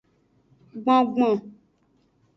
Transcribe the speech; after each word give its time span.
Gbongbon. 0.83 1.37